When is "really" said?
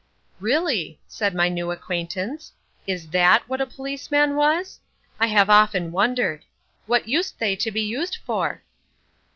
0.39-0.99